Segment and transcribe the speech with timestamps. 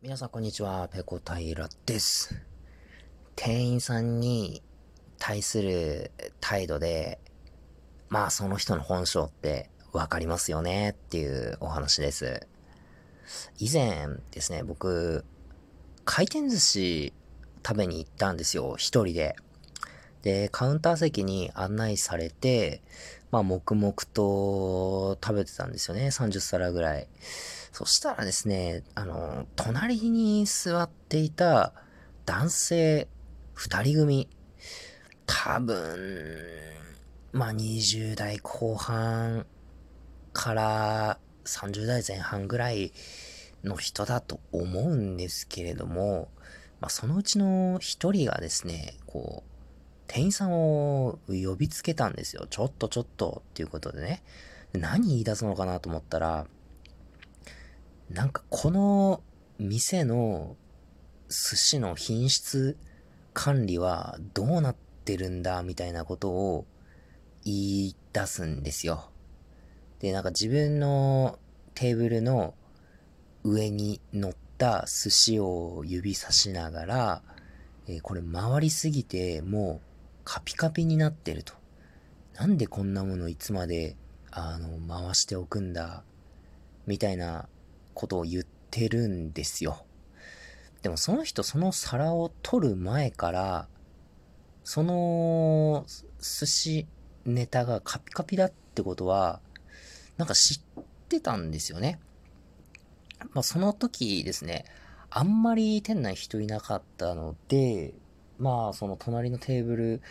[0.00, 2.40] 皆さんこんにちは、ペコ平です。
[3.34, 4.62] 店員さんに
[5.18, 7.18] 対する態度で、
[8.08, 12.46] まあその人の本性ってわかりますよねっていうお話です。
[13.58, 15.24] 以前ですね、僕、
[16.04, 17.12] 回転寿司
[17.66, 19.34] 食べに行ったんですよ、一人で。
[20.22, 22.82] で、カウンター席に案内されて、
[23.30, 27.08] まあ黙々と食べてたんですよね、30皿ぐらい。
[27.72, 31.72] そしたらですね、あの、隣に座っていた
[32.26, 33.08] 男性
[33.54, 34.28] 二人組、
[35.26, 35.98] 多分、
[37.32, 39.46] まあ、20代後半
[40.32, 42.92] から30代前半ぐらい
[43.64, 46.28] の人だと思うんですけれども、
[46.80, 49.57] まあ、そのうちの一人がですね、こう、
[50.08, 52.46] 店員さんを呼びつけたんですよ。
[52.48, 54.22] ちょっとちょっとっていうことでね。
[54.72, 56.46] 何言い出すのかなと思ったら、
[58.10, 59.22] なんかこの
[59.58, 60.56] 店の
[61.28, 62.76] 寿司の品質
[63.34, 66.66] 管理はどうなってるんだみたいなことを
[67.44, 69.10] 言い出すんですよ。
[70.00, 71.38] で、なんか自分の
[71.74, 72.54] テーブルの
[73.44, 77.22] 上に乗った寿司を指さしながら、
[77.86, 79.97] えー、これ回りすぎてもう
[80.30, 81.54] カピカピになってると。
[82.34, 83.96] なんでこんなものいつまで
[84.30, 86.02] あの回しておくんだ
[86.86, 87.48] みたいな
[87.94, 89.86] ことを言ってるんですよ。
[90.82, 93.68] でもその人その皿を取る前から、
[94.64, 95.86] その
[96.20, 96.86] 寿司
[97.24, 99.40] ネタがカピカピだってことは、
[100.18, 100.62] なんか知っ
[101.08, 101.98] てたんですよね。
[103.32, 104.66] まあその時ですね、
[105.08, 107.94] あんまり店内人いなかったので、
[108.38, 110.02] まあその隣のテーブル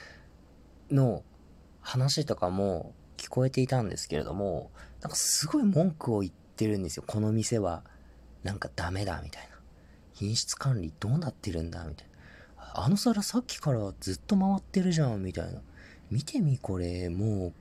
[0.92, 1.23] の
[1.81, 7.03] 話とかも聞こえていたんですけれども、なんかすごい文句を言ってるんですよ。
[7.06, 7.84] この店は、
[8.44, 9.58] なんかダメだ、みたいな。
[10.14, 12.08] 品質管理どうなってるんだ、みたい
[12.58, 12.84] な。
[12.86, 15.62] あの皿さっきからずっと回ってるじゃん、みたいな。
[16.12, 17.53] 見てみ、これ、も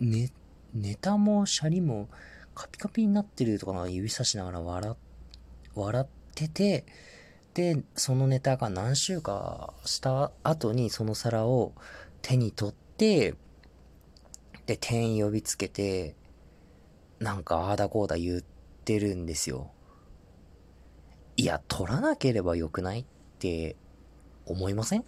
[0.00, 0.32] う、ね、
[0.74, 2.08] ネタもシャリも
[2.54, 4.96] カピカピになってるとか指さしながら笑、
[5.74, 6.86] 笑ってて、
[7.58, 11.72] で、そのネタが何週かした後にその皿を
[12.22, 13.34] 手に取って、
[14.66, 16.14] で、店員呼びつけて、
[17.18, 18.40] なんかああだこうだ言っ
[18.84, 19.72] てるんですよ。
[21.36, 23.04] いや、取らなければよくないっ
[23.40, 23.74] て
[24.46, 25.04] 思いません？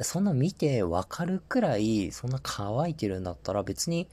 [0.00, 4.08] そんな見てわかるくらい、そんな乾いてるんだったら別に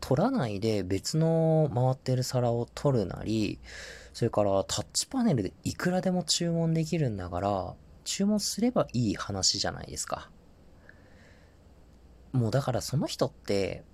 [0.00, 3.60] 取らないで別の回ってる皿を取るなり、
[4.18, 10.28] それからタッチパネルでいくらでも注文できるんだから、注文すればいい話じゃないですか。
[12.32, 13.84] もうだからその人って、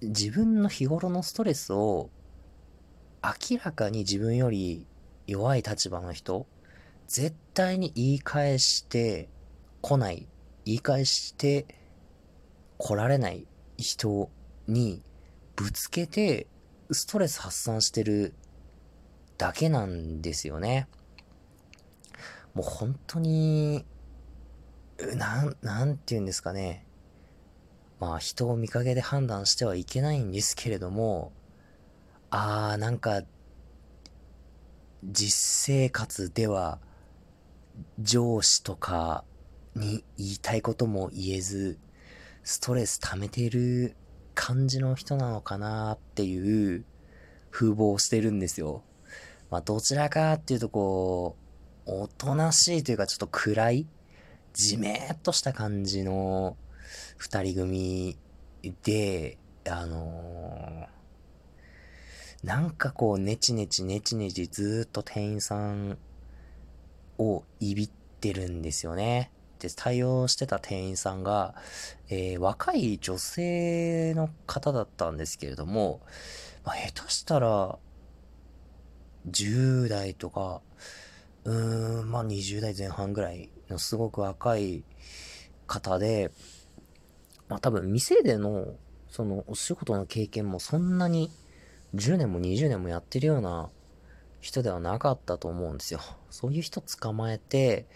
[0.00, 2.08] 自分の日頃のストレスを
[3.20, 4.86] 明らかに自分より
[5.26, 6.46] 弱い立場の人、
[7.08, 9.28] 絶対に言い返して
[9.80, 10.28] 来ない、
[10.64, 11.66] 言い返して
[12.78, 14.30] 来られない人
[14.68, 15.02] に
[15.56, 16.46] ぶつけて
[16.92, 18.34] ストレス発散してる
[19.38, 20.88] だけなんですよね。
[22.54, 23.84] もう本当に、
[25.16, 26.86] なん、なんて言うんですかね。
[27.98, 31.32] まあ人を見かけで判断してはいけないんですけれども、
[32.30, 33.22] あーなんか、
[35.04, 36.78] 実生活では
[37.98, 39.24] 上司とか
[39.74, 41.78] に言いたいことも言えず、
[42.42, 43.96] ストレス溜めてる
[44.34, 46.84] 感じの人なのかなっていう
[47.50, 48.82] 風貌をしてるんですよ。
[49.50, 51.36] まあどちらかっていうとこ
[51.86, 53.86] う、おとなしいというかちょっと暗い、
[54.52, 56.56] じめーっとした感じの
[57.16, 58.16] 二人組
[58.82, 59.38] で、
[59.68, 65.98] あのー、なんかこう、ネチネチネチネチずっと店員さん
[67.18, 67.90] をいびっ
[68.20, 69.30] てるんですよね。
[69.58, 71.54] で、対応してた店員さんが、
[72.08, 76.00] えー、若い女性の方だったんですけれども、
[76.64, 77.78] まあ、下手したら、
[79.26, 80.60] 10代とか、
[81.44, 84.84] うーん、まあ20代前半ぐらいのすごく若い
[85.66, 86.30] 方で、
[87.48, 88.74] まあ多分店での
[89.08, 91.30] そのお仕事の経験もそんなに
[91.94, 93.70] 10年も20年もやってるような
[94.40, 96.00] 人ではなかったと思うんですよ。
[96.30, 97.86] そういう人捕まえて、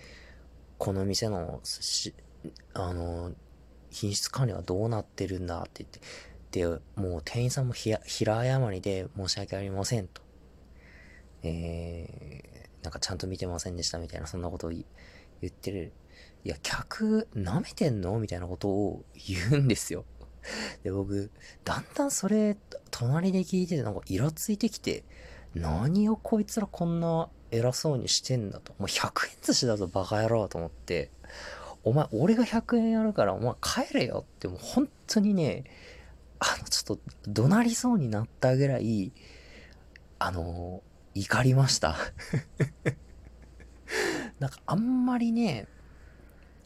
[0.79, 2.15] この店のし、
[2.73, 3.33] あの、
[3.91, 10.28] 品質管理はどうなってるんだって言って、で、もう店員さんも平謝りで申し訳ありませんと。
[11.43, 14.85] えー、なんかちゃんと見てませんでしたみたいな、そんなことを言
[15.47, 15.93] ってる
[16.45, 20.05] いや、客、舐めてんのみたいなことを言うんですよ。
[20.83, 21.31] で、僕、
[21.65, 22.57] だんだんそれ、
[22.91, 25.05] 隣で聞いてて、なんかイラついてきて、
[25.55, 28.73] 何をこいつらこんな偉そうにしてんだと。
[28.79, 31.11] もう100円寿司だぞ、バカ野郎と思って。
[31.85, 33.55] お前、俺が100円やるから、お前
[33.87, 35.65] 帰れよって、もう本当にね、
[36.39, 39.13] あの、ちょっと、怒鳴りそうになったぐらい、
[40.21, 40.83] あの
[41.21, 41.97] 怒りました
[44.39, 45.67] なんかあんまりね、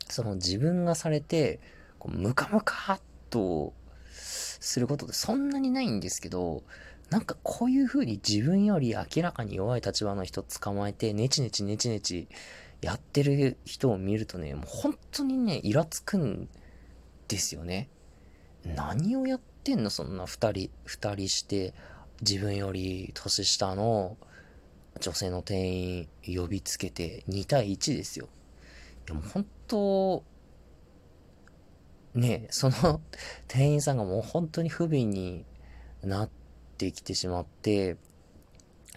[0.09, 1.61] その自分がされて、
[1.99, 3.01] こうムカムカっ
[3.31, 3.73] と
[4.15, 6.63] することってそんなにないんですけど、
[7.11, 12.29] なんかこういう風に自分より明らかに弱い立場の人捕まえて、ネチネチネチネチ
[12.81, 16.49] やってる人を見るとね、もう本当にね、イラつくん
[17.29, 17.89] ですよね。
[18.65, 21.75] 何をやってんのそんな二人、二人して、
[22.21, 24.17] 自分より年下の
[25.03, 28.29] 女性の店員呼びつけて2対1ですよ。
[29.09, 30.25] いやもう本当、
[32.15, 33.01] ねその
[33.49, 35.45] 店員さんがもう本当に不憫に
[36.03, 36.31] なっ
[36.79, 37.97] てきてしまって、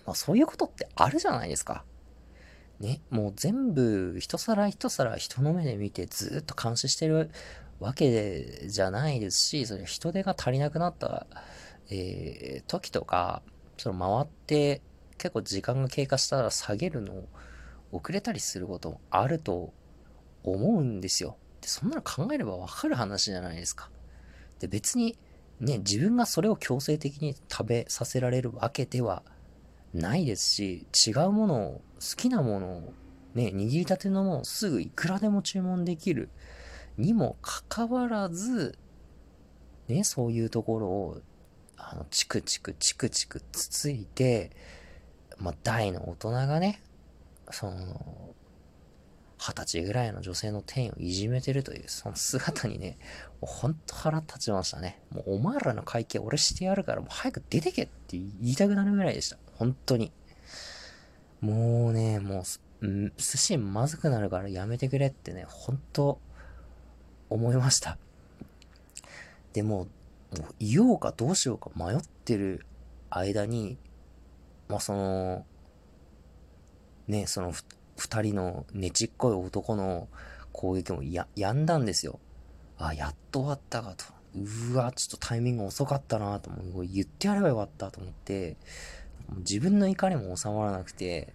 [0.05, 1.83] まあそういうことってあるじゃないですか。
[2.79, 7.31] ね、もう全部一皿一皿人の目で見てずっと監視してる
[7.79, 11.25] わけじゃないですし、それ人手が足りなくなった、
[11.89, 13.41] えー、時とか、
[13.77, 14.81] その回って
[15.25, 17.23] 結構時間が経過したら下げるの
[17.91, 19.73] 遅れたりすることもあると
[20.43, 21.37] 思うんですよ。
[21.61, 23.89] で、そんなの考えればわかる話じゃないですか。
[24.59, 25.17] で、別に
[25.59, 29.23] ね、自分がそれを強制的に食べさせられるわけでは
[29.95, 32.93] ないですし、違うものを、好きなものを、
[33.33, 36.29] ね、握りたてのものをすぐいくらでも注文できる
[36.99, 38.77] にもかかわらず、
[39.87, 41.21] ね、そういうところを、
[41.77, 44.51] あの、チクチクチクチクつついて、
[45.37, 46.81] まあ、大の大人がね、
[47.51, 48.33] その、
[49.37, 52.97] 二十歳ぐらいの女性の店員をいじめてるという、その姿にね、
[53.41, 55.01] もうほんと腹立ちましたね。
[55.11, 59.37] もうお前らの会計俺してやるからもう早く出てけって言いたくなるぐらいでした。
[59.55, 60.11] 本当に。
[61.41, 62.43] もうね、も
[62.81, 66.19] う、ん、寿司まずくなるからやめてくれってね、本当
[67.29, 67.97] 思いました。
[69.53, 69.87] でも、
[70.37, 72.65] もう言おうかどうしようか迷ってる
[73.09, 73.77] 間に、
[74.67, 75.45] まあ、その、
[77.07, 77.53] ね、その
[77.97, 80.07] 二人のねちっこい男の
[80.51, 82.19] 攻撃もや、やんだんですよ。
[82.77, 84.05] あ、やっと終わったかと。
[84.35, 86.85] うわ、ちょっとタイミング遅かったなと思う。
[86.85, 88.57] 言ってやればよかったと思って、
[89.37, 91.33] 自分の怒りも収まらなくて、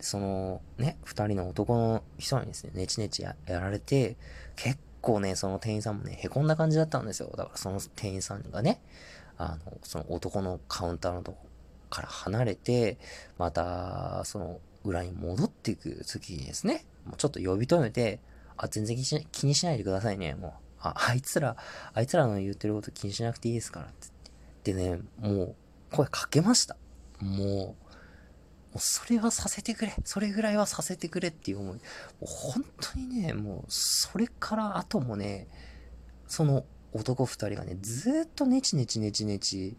[0.00, 4.16] そのね、二人の男の人にですね、ネチネチやられて、
[4.56, 7.30] 結構ね、その店員さんもね、凹んだ感じだったんですよ。
[7.36, 8.80] だからその店員さんがね、
[9.36, 11.46] あの、その男のカウンターのとこ
[11.90, 12.98] から離れて、
[13.36, 18.20] また、その裏に戻っていく時にですね、もうちょっと呼び止めて、
[18.56, 18.96] あ、全然
[19.32, 20.52] 気にしないでくださいね、もう。
[20.80, 21.56] あ、あいつら、
[21.92, 23.88] あいつらの言ってること気にしなくていいですからっ
[24.62, 24.72] て。
[24.72, 25.56] でね、もう、
[25.90, 26.76] 声かけました。
[27.20, 27.46] もう、
[28.70, 29.94] もうそれはさせてくれ。
[30.04, 31.74] それぐらいはさせてくれっていう思い。
[31.74, 31.80] も
[32.22, 35.48] う本当にね、もう、それから後もね、
[36.28, 39.76] その男二人がね、ずっとネチネチネチネチ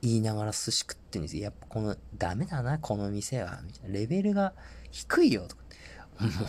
[0.00, 1.44] 言いながら寿司食っってんですよ。
[1.44, 3.60] やっぱこの、ダメだな、この店は。
[3.64, 3.94] みたいな。
[3.94, 4.52] レベルが
[4.90, 5.48] 低いよ。
[5.48, 5.62] とか。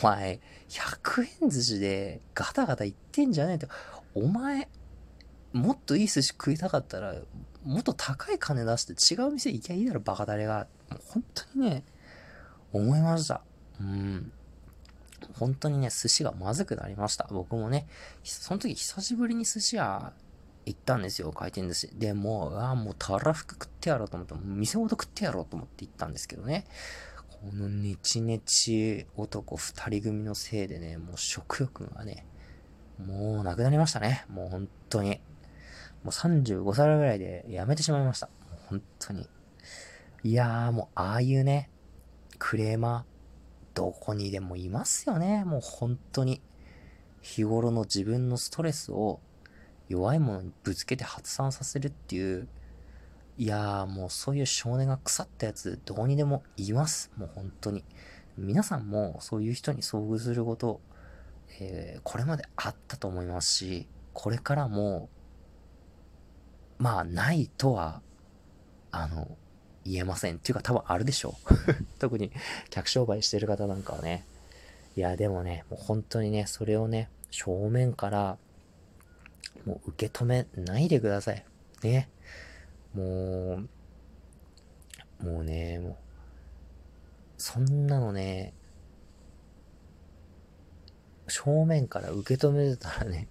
[0.02, 3.68] お前、100円寿司でガタガタ言ってんじゃねえと。
[4.16, 4.68] お前、
[5.54, 7.16] もっといい寿司食いたかったら、
[7.64, 10.68] もっと高い金出して違う店行きゃいいだろ、バカだれが。
[10.90, 11.84] もう本当にね、
[12.74, 13.42] 思いました。
[13.80, 14.32] うん。
[15.34, 17.28] 本当にね、寿司がまずくなりました。
[17.30, 17.88] 僕もね、
[18.24, 20.14] その時久しぶりに寿司屋
[20.70, 21.90] 行ったんですよ、回転寿司。
[21.96, 26.66] で、もう、ああ、もうたらふく食ってやろうと思って、店ごと食ってやろうと思って行ったんですけどね。
[27.28, 32.26] このネチネチ男二人組のせいでね、もう食欲がね、
[33.04, 34.26] もうなくなりましたね。
[34.30, 35.22] もう本当に。
[36.04, 38.28] もう35歳ぐらいでやめてしまいました。
[38.28, 39.28] もう本当に。
[40.24, 41.72] いやーもうああいうね、
[42.38, 43.04] クレーマー、
[43.74, 45.46] どこにでもいますよね。
[45.46, 46.42] もう本当に。
[47.22, 49.20] 日頃の自分のストレスを
[49.90, 52.48] 弱いものにぶつけて発散させるっていう、
[53.38, 57.12] いやーもうそういう少年が腐ったやつどこにでもいます。
[57.18, 57.84] もう本当に。
[58.38, 60.80] 皆さんもそういう人に遭遇すること、
[61.60, 65.10] えー、これまであったと思いますし、これからも、
[66.78, 68.02] まあないとは、
[68.92, 69.38] あの、
[69.84, 70.36] 言えません。
[70.36, 71.76] っていうか多分あるでしょう。
[72.00, 72.32] 特に
[72.70, 74.26] 客商売してる方なんかはね。
[74.96, 78.38] いや、でもね、もう本当にね、それをね、正面から
[79.66, 81.46] もう受け止めないでください。
[81.84, 82.10] ね。
[82.94, 83.62] も
[85.22, 85.96] う、もうね、もう、
[87.38, 88.54] そんなのね、
[91.28, 93.28] 正面から受け止めてたらね、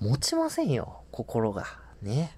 [0.00, 1.66] 持ちませんよ、心が。
[2.02, 2.36] ね。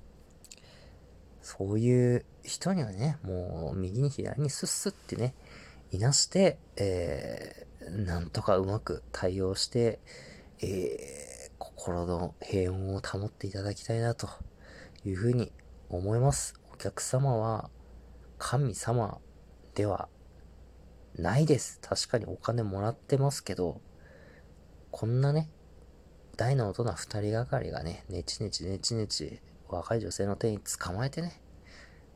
[1.42, 5.34] そういう人にはね、もう右に左にスッスってね、
[5.90, 9.98] いなして、えー、なんとかうまく対応して、
[10.60, 11.29] えー、
[11.80, 14.28] 心の平穏を保っていただきたいなと
[15.02, 15.50] いうふうに
[15.88, 16.60] 思います。
[16.74, 17.70] お客様は
[18.36, 19.16] 神様
[19.74, 20.10] では
[21.16, 21.80] ないです。
[21.80, 23.80] 確かにお金もらってますけど、
[24.90, 25.48] こんなね、
[26.36, 31.40] 大の大人二人がかりがね、ねちねちねちねち若い女性の手に捕まえてね、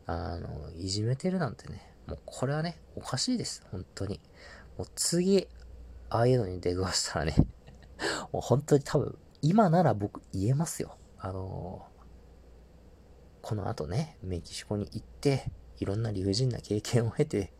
[0.04, 3.66] あの、いじめてるなんてね、もうこれはね、おかしいです。
[3.71, 4.21] 本当に。
[4.76, 5.49] もう次、
[6.11, 7.35] ああいうのに出くわしたらね
[8.30, 10.96] もう本当に多分、今なら僕言えますよ。
[11.18, 11.86] あの
[13.42, 17.52] この後ね、メキシコに行って、いろんな理不尽な経験を経て、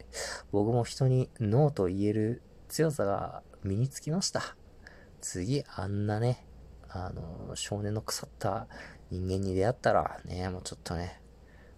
[0.51, 4.57] 僕も人にノーと言える強さが身につきました。
[5.21, 6.47] 次、あんなね、
[6.89, 8.67] あの、少年の腐った
[9.11, 11.21] 人間に出会ったら、ね、もうちょっとね、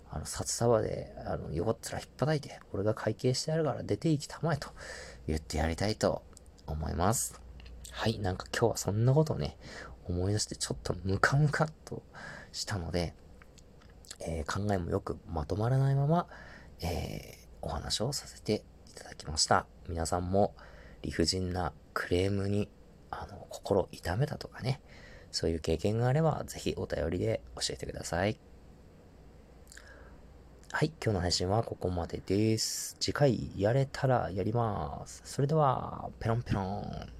[0.08, 4.68] あの、札束で、あの、横っ面引っ叩いて、俺が会計してやるから出て行きたまえと
[5.26, 6.22] 言ってやりたいと
[6.68, 7.44] 思います。
[7.98, 9.56] はい、なんか今日はそんなことをね、
[10.08, 12.02] 思い出してちょっとムカムカっと
[12.52, 13.14] したので、
[14.20, 16.26] えー、考えもよくまとまらないまま、
[16.80, 19.66] えー、お話をさせていただきました。
[19.88, 20.54] 皆さんも
[21.02, 22.68] 理不尽なクレームに、
[23.10, 24.80] あの、心痛めたとかね、
[25.30, 28.38] そういう経験があれば、ぜひお便りで教えてください。
[30.72, 32.96] はい、今日の配信はここまでです。
[33.00, 35.22] 次回やれたらやります。
[35.24, 37.15] それでは、ペロンペロン。